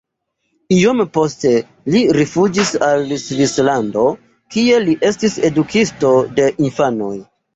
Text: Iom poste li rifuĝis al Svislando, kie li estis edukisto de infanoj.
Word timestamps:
Iom 0.75 1.01
poste 1.17 1.49
li 1.95 1.99
rifuĝis 2.17 2.71
al 2.87 3.05
Svislando, 3.25 4.07
kie 4.57 4.79
li 4.89 4.97
estis 5.11 5.37
edukisto 5.51 6.15
de 6.41 6.51
infanoj. 6.69 7.13